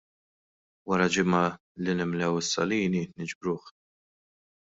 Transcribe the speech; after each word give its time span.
Wara 0.91 1.05
ġimgħa 1.15 1.41
li 1.83 1.95
nimlew 1.99 2.41
is-salini 2.41 3.03
niġbruh. 3.19 3.71